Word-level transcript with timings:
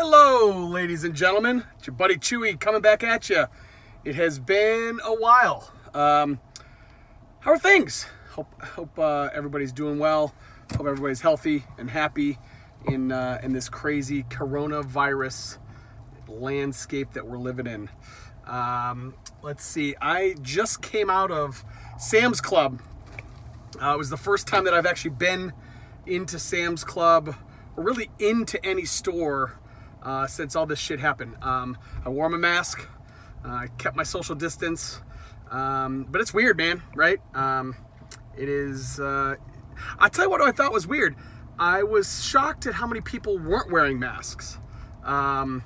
Hello, 0.00 0.52
ladies 0.68 1.02
and 1.02 1.12
gentlemen. 1.12 1.64
It's 1.76 1.88
your 1.88 1.96
buddy 1.96 2.18
Chewie 2.18 2.60
coming 2.60 2.80
back 2.80 3.02
at 3.02 3.28
you. 3.28 3.46
It 4.04 4.14
has 4.14 4.38
been 4.38 5.00
a 5.04 5.12
while. 5.12 5.72
Um, 5.92 6.38
how 7.40 7.50
are 7.50 7.58
things? 7.58 8.06
Hope 8.30 8.62
hope 8.62 8.96
uh, 8.96 9.28
everybody's 9.34 9.72
doing 9.72 9.98
well. 9.98 10.32
Hope 10.76 10.86
everybody's 10.86 11.20
healthy 11.20 11.64
and 11.78 11.90
happy 11.90 12.38
in 12.86 13.10
uh, 13.10 13.40
in 13.42 13.52
this 13.52 13.68
crazy 13.68 14.22
coronavirus 14.22 15.58
landscape 16.28 17.14
that 17.14 17.26
we're 17.26 17.36
living 17.36 17.66
in. 17.66 17.90
Um, 18.46 19.16
let's 19.42 19.64
see. 19.64 19.96
I 20.00 20.36
just 20.42 20.80
came 20.80 21.10
out 21.10 21.32
of 21.32 21.64
Sam's 21.98 22.40
Club. 22.40 22.80
Uh, 23.82 23.94
it 23.94 23.98
was 23.98 24.10
the 24.10 24.16
first 24.16 24.46
time 24.46 24.62
that 24.62 24.74
I've 24.74 24.86
actually 24.86 25.16
been 25.16 25.52
into 26.06 26.38
Sam's 26.38 26.84
Club 26.84 27.34
or 27.76 27.82
really 27.82 28.10
into 28.20 28.64
any 28.64 28.84
store 28.84 29.58
uh, 30.02 30.26
since 30.26 30.56
all 30.56 30.66
this 30.66 30.78
shit 30.78 31.00
happened. 31.00 31.36
Um, 31.42 31.76
I 32.04 32.08
wore 32.08 32.28
my 32.28 32.38
mask. 32.38 32.86
Uh, 33.44 33.48
I 33.48 33.66
kept 33.78 33.96
my 33.96 34.02
social 34.02 34.34
distance. 34.34 35.00
Um, 35.50 36.06
but 36.08 36.20
it's 36.20 36.34
weird, 36.34 36.56
man, 36.56 36.82
right? 36.94 37.20
Um, 37.34 37.74
it 38.36 38.48
is. 38.48 39.00
Uh, 39.00 39.36
I'll 39.98 40.10
tell 40.10 40.24
you 40.26 40.30
what 40.30 40.42
I 40.42 40.52
thought 40.52 40.72
was 40.72 40.86
weird. 40.86 41.16
I 41.58 41.82
was 41.82 42.24
shocked 42.24 42.66
at 42.66 42.74
how 42.74 42.86
many 42.86 43.00
people 43.00 43.38
weren't 43.38 43.70
wearing 43.70 43.98
masks. 43.98 44.58
Um, 45.04 45.64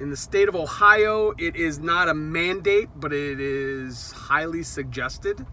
in 0.00 0.10
the 0.10 0.16
state 0.16 0.48
of 0.48 0.56
Ohio, 0.56 1.32
it 1.38 1.54
is 1.54 1.78
not 1.78 2.08
a 2.08 2.14
mandate, 2.14 2.88
but 2.96 3.12
it 3.12 3.40
is 3.40 4.10
highly 4.12 4.64
suggested. 4.64 5.46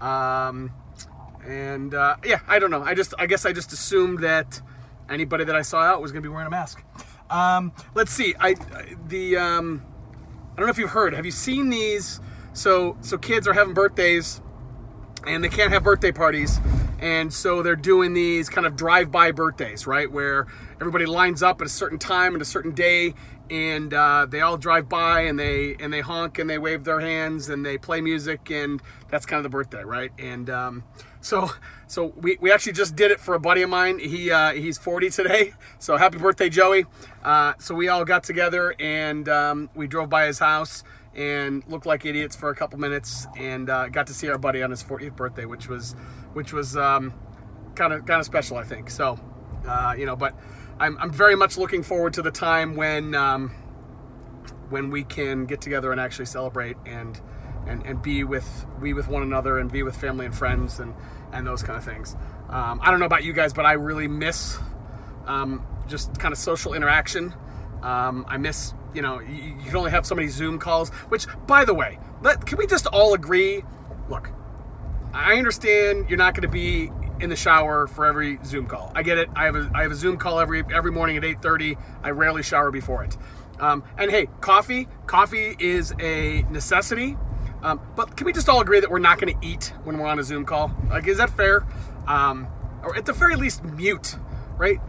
Um, 0.00 0.72
and 1.46 1.94
uh, 1.94 2.16
yeah, 2.24 2.40
I 2.46 2.58
don't 2.58 2.70
know. 2.70 2.82
I 2.82 2.94
just, 2.94 3.14
I 3.18 3.26
guess 3.26 3.46
I 3.46 3.52
just 3.52 3.72
assumed 3.72 4.18
that 4.18 4.60
anybody 5.08 5.44
that 5.44 5.56
I 5.56 5.62
saw 5.62 5.80
out 5.80 6.02
was 6.02 6.12
going 6.12 6.22
to 6.22 6.28
be 6.28 6.32
wearing 6.32 6.48
a 6.48 6.50
mask. 6.50 6.82
Um, 7.30 7.72
let's 7.94 8.12
see. 8.12 8.34
I 8.38 8.54
the 9.08 9.36
um, 9.36 9.82
I 10.52 10.56
don't 10.56 10.66
know 10.66 10.70
if 10.70 10.78
you've 10.78 10.90
heard. 10.90 11.14
Have 11.14 11.24
you 11.24 11.32
seen 11.32 11.70
these? 11.70 12.20
So 12.52 12.96
so 13.00 13.18
kids 13.18 13.46
are 13.48 13.52
having 13.52 13.74
birthdays, 13.74 14.40
and 15.26 15.42
they 15.42 15.48
can't 15.48 15.72
have 15.72 15.82
birthday 15.82 16.12
parties, 16.12 16.58
and 16.98 17.32
so 17.32 17.62
they're 17.62 17.76
doing 17.76 18.14
these 18.14 18.48
kind 18.48 18.66
of 18.66 18.76
drive-by 18.76 19.32
birthdays, 19.32 19.86
right? 19.86 20.10
Where 20.10 20.46
everybody 20.80 21.06
lines 21.06 21.42
up 21.42 21.60
at 21.60 21.66
a 21.66 21.70
certain 21.70 21.98
time 21.98 22.34
and 22.34 22.42
a 22.42 22.46
certain 22.46 22.72
day, 22.72 23.14
and 23.50 23.92
uh, 23.94 24.26
they 24.28 24.40
all 24.40 24.56
drive 24.56 24.88
by 24.88 25.22
and 25.22 25.38
they 25.38 25.76
and 25.78 25.92
they 25.92 26.00
honk 26.00 26.38
and 26.38 26.48
they 26.50 26.58
wave 26.58 26.84
their 26.84 27.00
hands 27.00 27.48
and 27.48 27.64
they 27.64 27.78
play 27.78 28.00
music, 28.00 28.50
and 28.50 28.80
that's 29.08 29.26
kind 29.26 29.38
of 29.38 29.44
the 29.44 29.50
birthday, 29.50 29.84
right? 29.84 30.10
And 30.18 30.50
um, 30.50 30.84
so 31.20 31.50
so 31.86 32.12
we, 32.16 32.38
we 32.40 32.50
actually 32.50 32.72
just 32.72 32.96
did 32.96 33.10
it 33.10 33.20
for 33.20 33.34
a 33.34 33.40
buddy 33.40 33.62
of 33.62 33.70
mine. 33.70 33.98
He 33.98 34.30
uh, 34.30 34.52
he's 34.52 34.78
40 34.78 35.10
today. 35.10 35.54
So 35.78 35.96
happy 35.96 36.18
birthday, 36.18 36.48
Joey. 36.48 36.86
Uh, 37.22 37.54
so 37.58 37.74
we 37.74 37.88
all 37.88 38.04
got 38.04 38.24
together 38.24 38.74
and 38.78 39.28
um, 39.28 39.70
we 39.74 39.86
drove 39.86 40.08
by 40.08 40.26
his 40.26 40.38
house 40.38 40.82
and 41.16 41.64
looked 41.66 41.86
like 41.86 42.04
idiots 42.04 42.36
for 42.36 42.50
a 42.50 42.54
couple 42.54 42.78
minutes 42.78 43.26
and 43.36 43.68
uh, 43.68 43.88
got 43.88 44.06
to 44.06 44.14
see 44.14 44.28
our 44.28 44.38
buddy 44.38 44.62
on 44.62 44.70
his 44.70 44.82
40th 44.84 45.16
birthday, 45.16 45.46
which 45.46 45.68
was 45.68 45.96
which 46.34 46.52
was 46.52 46.74
kind 46.74 47.12
of 47.92 48.06
kind 48.06 48.20
of 48.20 48.24
special, 48.24 48.56
I 48.56 48.62
think. 48.62 48.90
So 48.90 49.18
uh, 49.66 49.94
you 49.96 50.06
know, 50.06 50.16
but 50.16 50.34
I'm, 50.78 50.96
I'm 50.98 51.10
very 51.10 51.36
much 51.36 51.56
looking 51.56 51.82
forward 51.82 52.14
to 52.14 52.22
the 52.22 52.30
time 52.30 52.76
when 52.76 53.14
um, 53.14 53.50
when 54.68 54.90
we 54.90 55.04
can 55.04 55.46
get 55.46 55.60
together 55.60 55.92
and 55.92 56.00
actually 56.00 56.26
celebrate 56.26 56.76
and 56.86 57.20
and, 57.66 57.84
and 57.84 58.00
be 58.00 58.24
with 58.24 58.66
be 58.80 58.92
with 58.92 59.08
one 59.08 59.22
another 59.22 59.58
and 59.58 59.70
be 59.70 59.82
with 59.82 59.96
family 59.96 60.26
and 60.26 60.34
friends 60.34 60.78
and 60.78 60.94
and 61.32 61.46
those 61.46 61.62
kind 61.62 61.76
of 61.76 61.84
things. 61.84 62.14
Um, 62.48 62.80
I 62.82 62.90
don't 62.90 63.00
know 63.00 63.06
about 63.06 63.24
you 63.24 63.32
guys, 63.32 63.52
but 63.52 63.66
I 63.66 63.72
really 63.72 64.06
miss 64.06 64.58
um, 65.26 65.66
just 65.88 66.18
kind 66.18 66.32
of 66.32 66.38
social 66.38 66.74
interaction. 66.74 67.34
Um, 67.86 68.26
I 68.28 68.36
miss, 68.36 68.74
you 68.94 69.00
know, 69.00 69.20
you, 69.20 69.54
you, 69.60 69.64
can 69.64 69.76
only 69.76 69.92
have 69.92 70.04
so 70.04 70.16
many 70.16 70.26
Zoom 70.26 70.58
calls. 70.58 70.88
Which, 71.08 71.26
by 71.46 71.64
the 71.64 71.72
way, 71.72 72.00
let, 72.20 72.44
can 72.44 72.58
we 72.58 72.66
just 72.66 72.88
all 72.88 73.14
agree? 73.14 73.62
Look, 74.08 74.28
I 75.14 75.34
understand 75.38 76.08
you're 76.08 76.18
not 76.18 76.34
going 76.34 76.42
to 76.42 76.48
be 76.48 76.90
in 77.20 77.30
the 77.30 77.36
shower 77.36 77.86
for 77.86 78.04
every 78.04 78.40
Zoom 78.44 78.66
call. 78.66 78.90
I 78.96 79.04
get 79.04 79.18
it. 79.18 79.28
I 79.36 79.44
have 79.44 79.54
a 79.54 79.70
I 79.72 79.82
have 79.82 79.92
a 79.92 79.94
Zoom 79.94 80.16
call 80.16 80.40
every 80.40 80.64
every 80.74 80.90
morning 80.90 81.16
at 81.16 81.22
8:30. 81.22 81.78
I 82.02 82.10
rarely 82.10 82.42
shower 82.42 82.72
before 82.72 83.04
it. 83.04 83.16
Um, 83.60 83.84
and 83.96 84.10
hey, 84.10 84.26
coffee 84.40 84.88
coffee 85.06 85.54
is 85.60 85.94
a 86.00 86.42
necessity. 86.50 87.16
Um, 87.62 87.80
but 87.94 88.16
can 88.16 88.26
we 88.26 88.32
just 88.32 88.48
all 88.48 88.60
agree 88.60 88.80
that 88.80 88.90
we're 88.90 88.98
not 88.98 89.20
going 89.20 89.38
to 89.38 89.46
eat 89.46 89.72
when 89.84 89.96
we're 89.96 90.08
on 90.08 90.18
a 90.18 90.24
Zoom 90.24 90.44
call? 90.44 90.74
Like, 90.90 91.06
is 91.06 91.18
that 91.18 91.30
fair? 91.30 91.64
Um, 92.08 92.48
or 92.82 92.96
at 92.96 93.06
the 93.06 93.12
very 93.12 93.36
least, 93.36 93.62
mute. 93.62 94.16
Right? 94.56 94.80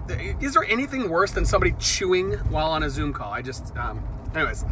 Is 0.41 0.53
there 0.53 0.63
anything 0.63 1.09
worse 1.09 1.31
than 1.31 1.45
somebody 1.45 1.73
chewing 1.77 2.33
while 2.49 2.71
on 2.71 2.83
a 2.83 2.89
Zoom 2.89 3.11
call? 3.11 3.33
I 3.33 3.41
just, 3.41 3.75
um, 3.75 4.01
anyways, 4.33 4.63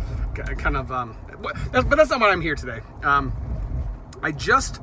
kind 0.57 0.77
of. 0.77 0.91
Um, 0.91 1.17
but 1.41 1.55
that's 1.69 2.09
not 2.09 2.19
what 2.21 2.29
I'm 2.29 2.41
here 2.41 2.55
today. 2.55 2.79
Um, 3.03 3.33
I 4.23 4.31
just 4.31 4.81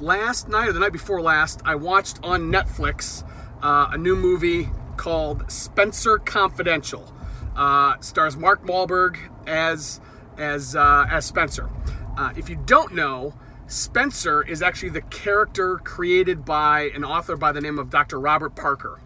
last 0.00 0.48
night 0.48 0.68
or 0.68 0.72
the 0.72 0.80
night 0.80 0.92
before 0.92 1.20
last, 1.20 1.60
I 1.64 1.74
watched 1.74 2.20
on 2.22 2.50
Netflix 2.50 3.22
uh, 3.62 3.88
a 3.92 3.98
new 3.98 4.16
movie 4.16 4.70
called 4.96 5.50
Spenser 5.50 6.18
Confidential. 6.18 7.12
Uh, 7.56 7.98
stars 8.00 8.36
Mark 8.36 8.64
Wahlberg 8.66 9.18
as 9.46 10.00
as 10.36 10.74
uh, 10.74 11.06
as 11.10 11.30
Spenser. 11.30 11.70
Uh, 12.16 12.32
if 12.36 12.48
you 12.48 12.56
don't 12.56 12.94
know, 12.94 13.34
Spenser 13.66 14.46
is 14.46 14.62
actually 14.62 14.90
the 14.90 15.02
character 15.02 15.76
created 15.78 16.44
by 16.44 16.90
an 16.94 17.04
author 17.04 17.36
by 17.36 17.52
the 17.52 17.60
name 17.60 17.78
of 17.78 17.90
Dr. 17.90 18.20
Robert 18.20 18.54
Parker. 18.54 19.00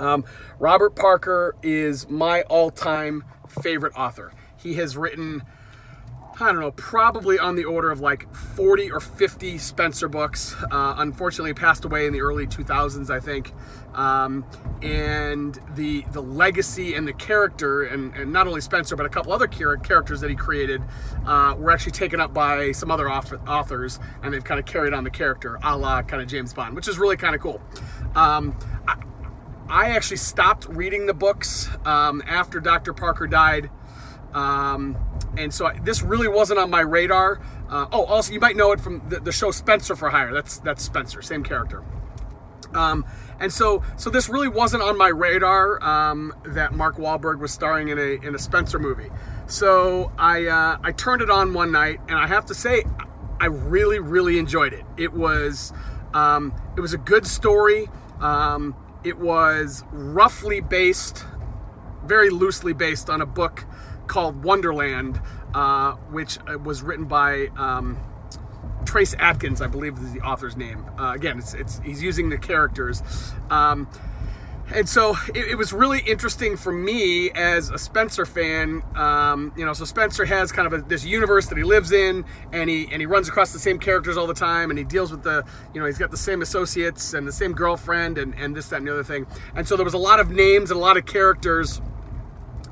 Um, 0.00 0.24
Robert 0.58 0.96
Parker 0.96 1.56
is 1.62 2.08
my 2.08 2.42
all 2.42 2.70
time 2.70 3.24
favorite 3.62 3.94
author. 3.96 4.32
He 4.56 4.74
has 4.74 4.96
written 4.96 5.42
I 6.40 6.52
don't 6.52 6.60
know, 6.60 6.70
probably 6.70 7.38
on 7.38 7.56
the 7.56 7.64
order 7.64 7.90
of 7.90 8.00
like 8.00 8.32
40 8.32 8.92
or 8.92 9.00
50 9.00 9.58
Spenser 9.58 10.08
books. 10.08 10.54
Uh, 10.70 10.94
unfortunately, 10.98 11.52
passed 11.52 11.84
away 11.84 12.06
in 12.06 12.12
the 12.12 12.20
early 12.20 12.46
2000s, 12.46 13.10
I 13.10 13.18
think. 13.18 13.52
Um, 13.94 14.44
and 14.80 15.58
the 15.74 16.04
the 16.12 16.22
legacy 16.22 16.94
and 16.94 17.08
the 17.08 17.12
character, 17.12 17.82
and, 17.82 18.14
and, 18.14 18.32
not 18.32 18.46
only 18.46 18.60
Spenser, 18.60 18.94
but 18.94 19.06
a 19.06 19.08
couple 19.08 19.32
other 19.32 19.48
characters 19.48 20.20
that 20.20 20.30
he 20.30 20.36
created, 20.36 20.82
uh, 21.26 21.56
were 21.58 21.72
actually 21.72 21.92
taken 21.92 22.20
up 22.20 22.32
by 22.32 22.70
some 22.70 22.90
other 22.90 23.10
authors, 23.10 23.98
and 24.22 24.32
they've 24.32 24.44
kind 24.44 24.60
of 24.60 24.66
carried 24.66 24.92
on 24.92 25.02
the 25.02 25.10
character, 25.10 25.58
a 25.64 25.76
la 25.76 26.02
kind 26.02 26.22
of 26.22 26.28
James 26.28 26.54
Bond, 26.54 26.76
which 26.76 26.86
is 26.86 26.98
really 26.98 27.16
kind 27.16 27.34
of 27.34 27.40
cool. 27.40 27.60
Um, 28.14 28.56
I, 29.68 29.90
actually 29.90 30.16
stopped 30.18 30.66
reading 30.66 31.06
the 31.06 31.14
books 31.14 31.68
um, 31.84 32.22
after 32.26 32.60
Dr. 32.60 32.92
Parker 32.92 33.26
died. 33.26 33.70
Um, 34.32 34.96
and 35.36 35.52
so 35.52 35.66
I, 35.66 35.78
this 35.80 36.02
really 36.02 36.28
wasn't 36.28 36.58
on 36.58 36.70
my 36.70 36.80
radar. 36.80 37.40
Uh, 37.68 37.86
oh, 37.92 38.04
also 38.04 38.32
you 38.32 38.40
might 38.40 38.56
know 38.56 38.72
it 38.72 38.80
from 38.80 39.02
the, 39.08 39.20
the, 39.20 39.32
show 39.32 39.50
Spenser 39.50 39.96
for 39.96 40.10
Hire. 40.10 40.32
That's 40.32 40.58
that's 40.58 40.88
Spenser, 40.88 41.22
same 41.22 41.42
character. 41.42 41.82
Um, 42.74 43.06
and 43.40 43.52
so 43.52 43.82
so 43.96 44.10
this 44.10 44.28
really 44.28 44.48
wasn't 44.48 44.82
on 44.82 44.96
my 44.96 45.08
radar 45.08 45.82
um, 45.82 46.34
that 46.44 46.72
Mark 46.72 46.96
Wahlberg 46.96 47.38
was 47.38 47.52
starring 47.52 47.88
in 47.88 47.98
a 47.98 48.26
in 48.26 48.34
a 48.34 48.38
Spenser 48.38 48.78
movie. 48.78 49.10
So 49.46 50.12
I 50.18 50.46
uh, 50.46 50.78
I 50.82 50.92
turned 50.92 51.22
it 51.22 51.30
on 51.30 51.54
one 51.54 51.72
night, 51.72 52.00
and 52.08 52.18
I 52.18 52.26
have 52.26 52.46
to 52.46 52.54
say, 52.54 52.84
I 53.40 53.46
really 53.46 53.98
really 53.98 54.38
enjoyed 54.38 54.72
it. 54.72 54.84
It 54.96 55.12
was 55.12 55.72
um, 56.14 56.54
it 56.76 56.80
was 56.80 56.94
a 56.94 56.98
good 56.98 57.26
story. 57.26 57.88
Um, 58.20 58.74
it 59.04 59.18
was 59.18 59.84
roughly 59.90 60.60
based, 60.60 61.24
very 62.04 62.30
loosely 62.30 62.72
based 62.72 63.08
on 63.10 63.20
a 63.20 63.26
book 63.26 63.64
called 64.06 64.42
Wonderland, 64.44 65.20
uh, 65.54 65.92
which 66.10 66.38
uh, 66.46 66.58
was 66.58 66.82
written 66.82 67.04
by 67.04 67.48
um, 67.56 67.98
Trace 68.84 69.14
Atkins, 69.18 69.60
I 69.60 69.66
believe 69.66 69.98
is 69.98 70.12
the 70.12 70.20
author's 70.20 70.56
name. 70.56 70.84
Uh, 70.98 71.12
again, 71.14 71.38
it's, 71.38 71.54
it's, 71.54 71.78
he's 71.80 72.02
using 72.02 72.30
the 72.30 72.38
characters. 72.38 73.02
Um, 73.50 73.88
and 74.74 74.88
so 74.88 75.16
it, 75.34 75.52
it, 75.52 75.54
was 75.56 75.72
really 75.72 76.00
interesting 76.00 76.56
for 76.56 76.72
me 76.72 77.30
as 77.30 77.70
a 77.70 77.78
Spenser 77.78 78.26
fan. 78.26 78.82
Um, 78.94 79.52
you 79.56 79.64
know, 79.64 79.72
so 79.72 79.84
Spenser 79.84 80.26
has 80.26 80.52
kind 80.52 80.66
of 80.66 80.72
a, 80.72 80.82
this 80.82 81.04
universe 81.04 81.46
that 81.46 81.56
he 81.56 81.64
lives 81.64 81.92
in, 81.92 82.24
and 82.52 82.68
he 82.68 82.88
and 82.90 83.00
he 83.00 83.06
runs 83.06 83.28
across 83.28 83.52
the 83.52 83.58
same 83.58 83.78
characters 83.78 84.16
all 84.16 84.26
the 84.26 84.34
time, 84.34 84.70
and 84.70 84.78
he 84.78 84.84
deals 84.84 85.10
with 85.10 85.22
the, 85.22 85.44
you 85.72 85.80
know, 85.80 85.86
he's 85.86 85.98
got 85.98 86.10
the 86.10 86.16
same 86.16 86.42
associates 86.42 87.14
and 87.14 87.26
the 87.26 87.32
same 87.32 87.52
girlfriend, 87.52 88.18
and 88.18 88.34
and 88.34 88.54
this, 88.54 88.68
that, 88.68 88.76
and 88.76 88.86
the 88.86 88.92
other 88.92 89.04
thing. 89.04 89.26
And 89.54 89.66
so 89.66 89.76
there 89.76 89.84
was 89.84 89.94
a 89.94 89.98
lot 89.98 90.20
of 90.20 90.30
names 90.30 90.70
and 90.70 90.78
a 90.78 90.82
lot 90.82 90.96
of 90.96 91.06
characters 91.06 91.80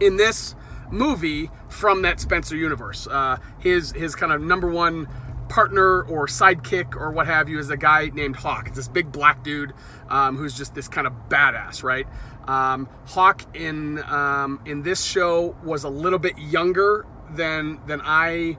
in 0.00 0.16
this 0.16 0.54
movie 0.90 1.50
from 1.68 2.02
that 2.02 2.20
Spenser 2.20 2.56
universe. 2.56 3.06
Uh, 3.06 3.38
his 3.58 3.92
his 3.92 4.14
kind 4.14 4.32
of 4.32 4.40
number 4.42 4.68
one 4.68 5.08
partner 5.48 6.02
or 6.02 6.26
sidekick 6.26 6.96
or 6.96 7.10
what 7.10 7.26
have 7.26 7.48
you 7.48 7.58
is 7.58 7.70
a 7.70 7.76
guy 7.76 8.10
named 8.12 8.36
Hawk. 8.36 8.68
It's 8.68 8.76
this 8.76 8.88
big 8.88 9.12
black 9.12 9.42
dude 9.42 9.72
um, 10.08 10.36
who's 10.36 10.56
just 10.56 10.74
this 10.74 10.88
kind 10.88 11.06
of 11.06 11.12
badass, 11.28 11.82
right? 11.82 12.06
Um, 12.48 12.88
Hawk 13.06 13.42
in 13.56 14.02
um, 14.04 14.60
in 14.64 14.82
this 14.82 15.04
show 15.04 15.56
was 15.64 15.84
a 15.84 15.88
little 15.88 16.18
bit 16.18 16.38
younger 16.38 17.06
than 17.30 17.80
than 17.86 18.00
I 18.04 18.58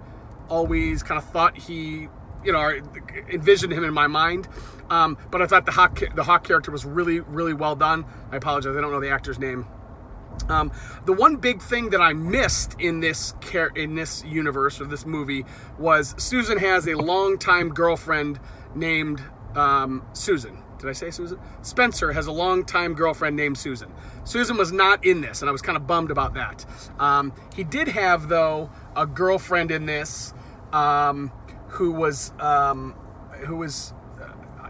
always 0.49 1.03
kind 1.03 1.17
of 1.17 1.29
thought 1.29 1.57
he, 1.57 2.07
you 2.43 2.51
know, 2.51 2.81
envisioned 3.29 3.73
him 3.73 3.83
in 3.83 3.93
my 3.93 4.07
mind. 4.07 4.47
Um, 4.89 5.17
but 5.31 5.41
I 5.41 5.47
thought 5.47 5.65
the 5.65 5.71
Hawk 5.71 6.01
the 6.15 6.23
Hawk 6.23 6.43
character 6.43 6.71
was 6.71 6.85
really 6.85 7.19
really 7.19 7.53
well 7.53 7.75
done. 7.75 8.05
I 8.31 8.37
apologize, 8.37 8.75
I 8.75 8.81
don't 8.81 8.91
know 8.91 8.99
the 8.99 9.09
actor's 9.09 9.39
name. 9.39 9.65
Um, 10.49 10.71
the 11.05 11.13
one 11.13 11.37
big 11.37 11.61
thing 11.61 11.89
that 11.91 12.01
I 12.01 12.13
missed 12.13 12.79
in 12.79 12.99
this 12.99 13.33
car- 13.41 13.71
in 13.75 13.95
this 13.95 14.23
universe 14.25 14.79
or 14.79 14.85
this 14.85 15.05
movie 15.05 15.45
was 15.77 16.15
Susan 16.17 16.57
has 16.57 16.87
a 16.87 16.95
longtime 16.95 17.69
girlfriend 17.69 18.39
named 18.75 19.21
um, 19.55 20.05
Susan. 20.13 20.63
Did 20.79 20.89
I 20.89 20.93
say 20.93 21.09
Susan? 21.09 21.39
Spenser 21.63 22.13
has 22.13 22.27
a 22.27 22.31
longtime 22.31 22.93
girlfriend 22.93 23.35
named 23.35 23.57
Susan. 23.57 23.91
Susan 24.25 24.57
was 24.57 24.71
not 24.71 25.03
in 25.03 25.21
this, 25.21 25.41
and 25.41 25.49
I 25.49 25.51
was 25.51 25.61
kind 25.61 25.75
of 25.75 25.87
bummed 25.87 26.11
about 26.11 26.35
that. 26.35 26.65
Um, 26.99 27.33
he 27.55 27.63
did 27.63 27.87
have 27.87 28.29
though 28.29 28.69
a 28.95 29.07
girlfriend 29.07 29.71
in 29.71 29.85
this 29.85 30.33
um, 30.71 31.31
who 31.69 31.91
was 31.91 32.31
um, 32.39 32.93
who 33.45 33.55
was 33.55 33.93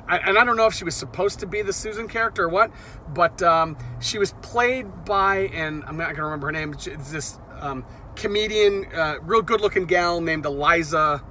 I, 0.07 0.17
and 0.19 0.37
I 0.37 0.43
don't 0.43 0.57
know 0.57 0.67
if 0.67 0.73
she 0.73 0.83
was 0.83 0.95
supposed 0.95 1.39
to 1.39 1.47
be 1.47 1.61
the 1.61 1.73
Susan 1.73 2.07
character 2.07 2.43
or 2.43 2.49
what, 2.49 2.71
but 3.13 3.41
um, 3.43 3.77
she 3.99 4.17
was 4.17 4.33
played 4.41 5.05
by, 5.05 5.49
and 5.53 5.83
I'm 5.85 5.97
not 5.97 6.07
going 6.07 6.17
to 6.17 6.23
remember 6.23 6.47
her 6.47 6.53
name. 6.53 6.73
It's 6.73 7.11
this 7.11 7.39
um, 7.59 7.85
comedian, 8.15 8.85
uh, 8.93 9.15
real 9.21 9.41
good-looking 9.41 9.85
gal 9.85 10.21
named 10.21 10.45
Iliza 10.45 11.21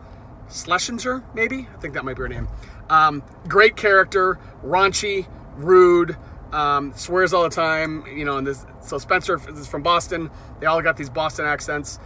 Shlesinger, 0.49 1.25
maybe. 1.35 1.69
I 1.75 1.81
think 1.81 1.95
that 1.95 2.05
might 2.05 2.17
be 2.17 2.23
her 2.23 2.29
name. 2.29 2.49
Um, 2.89 3.23
great 3.49 3.77
character, 3.77 4.39
raunchy, 4.65 5.27
rude, 5.57 6.17
um, 6.53 6.93
swears 6.95 7.33
all 7.33 7.43
the 7.43 7.51
time. 7.51 8.05
You 8.07 8.25
know, 8.25 8.37
and 8.37 8.47
this. 8.47 8.65
So 8.81 8.99
Spenser 8.99 9.41
is 9.59 9.67
from 9.67 9.83
Boston. 9.83 10.31
They 10.61 10.67
all 10.67 10.81
got 10.83 10.97
these 10.97 11.11
Boston 11.11 11.47
accents. 11.47 11.99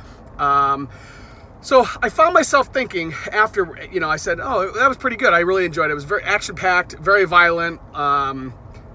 So 1.63 1.87
I 2.03 2.09
found 2.09 2.33
myself 2.33 2.69
thinking 2.69 3.13
after, 3.31 3.87
you 3.93 4.01
know, 4.01 4.09
I 4.09 4.17
said, 4.17 4.41
oh, 4.41 4.73
that 4.73 4.89
was 4.89 4.97
pretty 4.97 5.17
good. 5.17 5.35
I 5.35 5.41
really 5.41 5.67
enjoyed 5.67 5.91
it. 5.91 5.93
It 5.93 5.95
was 5.95 6.05
very 6.05 6.23
action 6.23 6.57
packed, 6.57 6.95
very 6.99 7.27
violent. 7.27 7.81
Um, 7.95 8.55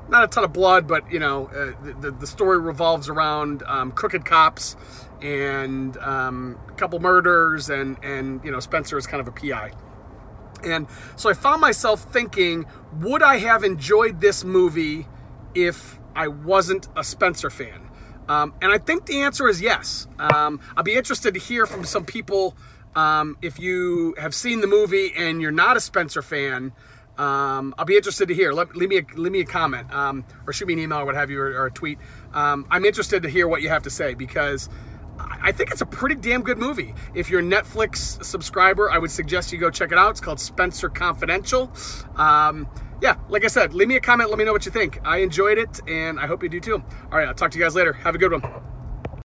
not 0.09 0.23
a 0.23 0.27
ton 0.27 0.43
of 0.43 0.53
blood, 0.53 0.87
but, 0.87 1.11
you 1.11 1.19
know, 1.19 1.47
uh, 1.47 1.99
the, 2.01 2.11
the 2.11 2.27
story 2.27 2.59
revolves 2.59 3.07
around 3.07 3.63
um, 3.67 3.91
crooked 3.91 4.25
cops 4.25 4.75
and 5.21 5.95
um, 5.97 6.59
a 6.67 6.73
couple 6.73 6.99
murders, 6.99 7.69
and, 7.69 7.97
and, 8.03 8.43
you 8.43 8.51
know, 8.51 8.59
Spenser 8.59 8.97
is 8.97 9.07
kind 9.07 9.21
of 9.21 9.27
a 9.27 9.31
PI. 9.31 9.71
And 10.63 10.87
so 11.15 11.29
I 11.29 11.33
found 11.33 11.61
myself 11.61 12.11
thinking, 12.11 12.65
would 12.99 13.21
I 13.21 13.37
have 13.37 13.63
enjoyed 13.63 14.21
this 14.21 14.43
movie 14.43 15.07
if 15.53 15.99
I 16.15 16.27
wasn't 16.27 16.87
a 16.95 17.03
Spenser 17.03 17.51
fan? 17.51 17.89
Um, 18.27 18.53
and 18.61 18.71
I 18.71 18.77
think 18.77 19.05
the 19.05 19.21
answer 19.21 19.47
is 19.47 19.61
yes. 19.61 20.07
Um, 20.19 20.59
I'll 20.75 20.83
be 20.83 20.95
interested 20.95 21.33
to 21.33 21.39
hear 21.39 21.65
from 21.65 21.83
some 21.83 22.05
people 22.05 22.55
um, 22.95 23.37
if 23.41 23.59
you 23.59 24.15
have 24.17 24.33
seen 24.33 24.61
the 24.61 24.67
movie 24.67 25.13
and 25.15 25.41
you're 25.41 25.51
not 25.51 25.77
a 25.77 25.79
Spenser 25.79 26.23
fan. 26.23 26.71
Um, 27.17 27.73
I'll 27.77 27.85
be 27.85 27.95
interested 27.95 28.27
to 28.27 28.35
hear. 28.35 28.51
Let, 28.51 28.75
leave 28.75 28.89
me 28.89 28.97
a, 28.97 29.05
leave 29.15 29.31
me 29.31 29.39
a 29.41 29.45
comment 29.45 29.93
um, 29.93 30.25
or 30.45 30.53
shoot 30.53 30.67
me 30.67 30.73
an 30.73 30.79
email 30.79 30.99
or 30.99 31.05
what 31.05 31.15
have 31.15 31.29
you 31.29 31.39
or, 31.39 31.47
or 31.47 31.65
a 31.67 31.71
tweet. 31.71 31.97
Um, 32.33 32.65
I'm 32.69 32.83
interested 32.83 33.23
to 33.23 33.29
hear 33.29 33.47
what 33.47 33.61
you 33.61 33.69
have 33.69 33.83
to 33.83 33.89
say 33.89 34.15
because 34.15 34.69
I 35.17 35.51
think 35.51 35.71
it's 35.71 35.81
a 35.81 35.85
pretty 35.85 36.15
damn 36.15 36.41
good 36.41 36.57
movie. 36.57 36.93
If 37.13 37.29
you're 37.29 37.39
a 37.39 37.43
Netflix 37.43 38.23
subscriber, 38.23 38.91
I 38.91 38.97
would 38.97 39.11
suggest 39.11 39.53
you 39.53 39.59
go 39.59 39.69
check 39.69 39.91
it 39.91 39.97
out. 39.97 40.11
It's 40.11 40.19
called 40.19 40.39
Spenser 40.39 40.89
Confidential. 40.93 41.71
Um, 42.15 42.67
yeah, 43.01 43.17
like 43.29 43.43
I 43.43 43.47
said, 43.47 43.73
leave 43.73 43.87
me 43.87 43.95
a 43.95 44.01
comment. 44.01 44.29
Let 44.29 44.39
me 44.39 44.45
know 44.45 44.53
what 44.53 44.65
you 44.65 44.71
think. 44.71 44.99
I 45.03 45.17
enjoyed 45.17 45.57
it, 45.57 45.81
and 45.87 46.19
I 46.19 46.27
hope 46.27 46.43
you 46.43 46.49
do 46.49 46.59
too. 46.59 46.83
All 47.11 47.17
right, 47.17 47.27
I'll 47.27 47.33
talk 47.33 47.51
to 47.51 47.57
you 47.57 47.63
guys 47.63 47.75
later. 47.75 47.93
Have 47.93 48.15
a 48.15 48.17
good 48.17 48.31
one. 48.31 48.74